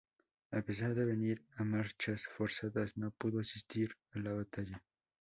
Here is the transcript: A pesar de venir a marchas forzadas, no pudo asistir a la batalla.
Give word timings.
A 0.51 0.63
pesar 0.63 0.95
de 0.95 1.05
venir 1.05 1.45
a 1.57 1.63
marchas 1.63 2.23
forzadas, 2.25 2.97
no 2.97 3.11
pudo 3.11 3.39
asistir 3.39 3.95
a 4.15 4.17
la 4.17 4.33
batalla. 4.33 4.83